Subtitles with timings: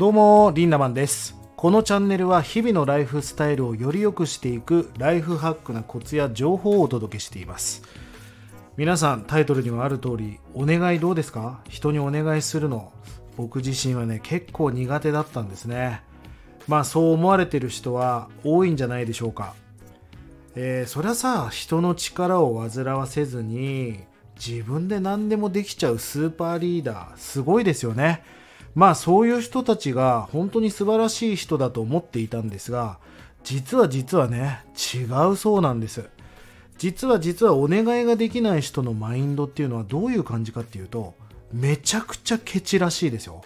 [0.00, 1.36] どうもリンダマンです。
[1.56, 7.82] このチャンネルは日々のライフスタイルをより良くしていくライフハックなコツや情報をお届けしています。
[8.78, 11.60] 皆さんタイトルにもある通りお願いどうですか？
[11.68, 12.94] 人にお願いするの。
[13.36, 16.00] 僕自身はね結構苦手だったんですね。
[16.66, 19.54] まあそう思われてる人は多いんじゃないでしょうか。
[20.54, 23.98] えー、そりゃさ人の力を煩わせずに
[24.42, 28.24] 自分で何でもできちゃうスーパーリーダーすごいですよね。
[28.74, 32.98] まあそういう人たちが本当に素晴らしい人だと思っていたんですが
[33.42, 36.08] 実は実はね違うそうなんです。
[36.78, 41.14] 実は実はお願いができない人のマインドっていうのはどういう感じかっていうと
[41.52, 43.42] めちゃくちゃケチらしいですよ。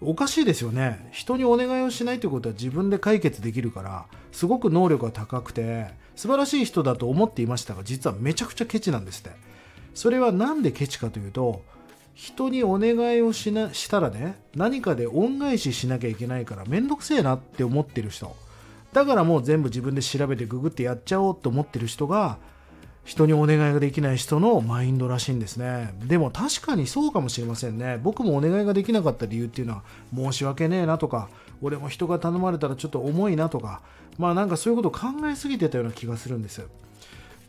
[0.00, 1.08] おかしいですよね。
[1.12, 9.30] 人にお願いをしないということは自分で解決できるからすごく能力が高くて素晴らしい人だと思っていましたが実はめちゃくちゃケチなんですって。
[9.94, 11.62] それは何でケチかというと
[12.16, 18.34] 人にお願いをしなしたらね何かで恩返ししなきゃいけないからめんどくせえなって思ってる人。
[18.94, 22.38] だからもう全部自分で調べてググってやっちゃおうと思ってる人が
[23.04, 25.92] 人にお願いができない人のマインドらしいんですね。
[26.04, 28.00] でも確かにそうかもしれませんね。
[28.02, 29.82] 僕もお願いができなかった理由っていうのは
[30.14, 31.28] 申し訳ねえなとか
[31.60, 33.82] 俺も人が頼まれたらちょっと重いなとか
[34.16, 36.66] まあなんかそういうことを考えすぎてたような気がするんです。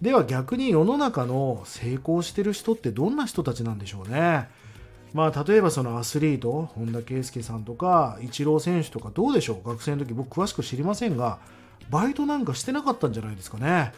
[0.02, 4.48] では逆に世の中の成功してる人ってどんな人たちなんでしょうね。
[5.14, 9.68] まあ例えばそのアスリート本田圭佑さんとかイチロー選手とかどうでしょう？
[9.68, 11.40] 学生の時僕詳しく知りませんが
[11.90, 13.94] バイトなんかしてなかったんじゃないですかね、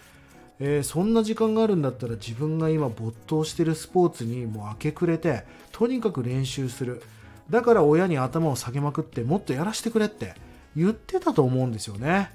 [0.60, 7.02] えー、そんな時間があるんだったら自分が今没頭してるスポーツにもう明け暮れてとにかく練習する。
[7.50, 10.36] だから親に頭を下げまくってもっとやらせてくれって
[10.78, 12.30] 言ってたと思うんですよね。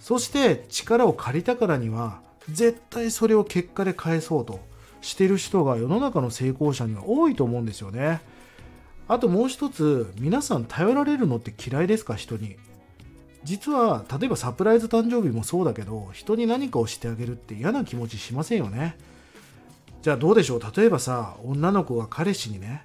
[0.00, 2.20] そして力を借りたからには
[2.50, 4.60] 絶対それを結果で返そうと
[5.00, 8.20] してる人が世の中の成功者には多いと思うんですよね。
[9.08, 12.14] あともう一つ皆さん頼られるのって嫌いですか？
[12.14, 12.56] 人に。
[13.44, 18.96] 実は例えばサプライズ誕生日もそうだけど人に何かをしてあげるって嫌な気持ちしませんよね。
[20.02, 20.60] じゃあどうでしょう？
[20.76, 22.84] 例えばさ女の子が彼氏にね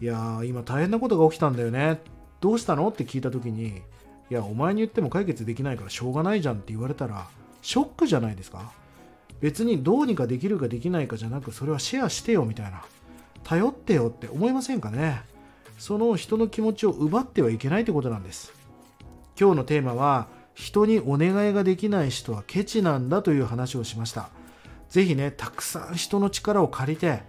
[0.00, 2.00] いやー今大変なことが起きたんだよね。
[2.40, 2.88] どうしたの？
[2.88, 3.82] って聞いた時に
[4.30, 7.26] いやお前に言っても解決できないからしょうがないじゃんって言われたら
[7.62, 8.72] ショックじゃないですか？
[9.40, 12.82] 別にどうにかできるかできないかじゃなくそれはシェアしてよみたいな。
[13.44, 15.22] 頼ってよって思いませんかね？
[15.78, 18.52] その人の気持ちを奪ってはいけないってことなんです。
[19.40, 24.30] 今日のテーマは人にお願いができない人はケチなんだという話をしました。
[24.90, 27.22] ぜひねたくさん人の力を借りて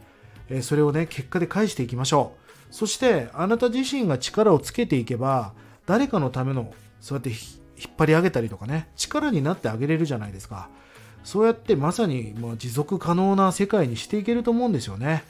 [0.61, 2.33] それをね結果で返していきましょ
[2.71, 2.73] う。
[2.73, 5.53] そしてあなた自身が力をつけていけば
[5.85, 7.31] 誰かのためのそうやって
[7.79, 10.69] 引っ張り上げたりとかね力になってあげれるじゃないですか。
[11.23, 15.23] そうやってまさにま持続可能な世界にしていけると思うんですよね。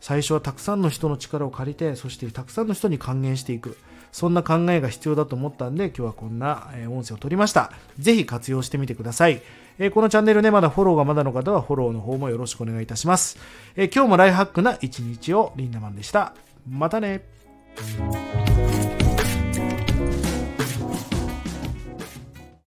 [0.00, 3.76] 最初はたくさんの人の力を借りてそしてたくさんの人に還元していく。
[4.12, 7.72] そんな考えが必要だと思ったんで今日はこんな音声を取りました。
[7.98, 9.40] ぜひ活用してみてください。
[9.78, 13.38] えこのチャンネルねまだフォローがまだの方はフォローの方もよろしくお願いいたします。
[13.74, 16.34] え今日もライフハックな一日をリンダマンでした。
[16.68, 18.21] またね。